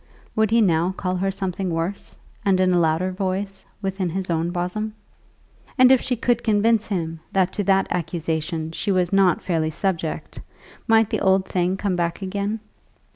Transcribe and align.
Would 0.35 0.49
he 0.49 0.61
now 0.61 0.93
call 0.93 1.15
her 1.17 1.29
something 1.29 1.69
worse, 1.69 2.17
and 2.43 2.59
with 2.59 2.73
a 2.73 2.79
louder 2.79 3.11
voice, 3.11 3.67
within 3.83 4.09
his 4.09 4.31
own 4.31 4.49
bosom? 4.49 4.95
And 5.77 5.91
if 5.91 6.01
she 6.01 6.15
could 6.15 6.43
convince 6.43 6.87
him 6.87 7.19
that 7.33 7.53
to 7.53 7.63
that 7.65 7.85
accusation 7.91 8.71
she 8.71 8.91
was 8.91 9.13
not 9.13 9.43
fairly 9.43 9.69
subject, 9.69 10.41
might 10.87 11.11
the 11.11 11.19
old 11.21 11.45
thing 11.45 11.77
come 11.77 11.95
back 11.95 12.23
again? 12.23 12.61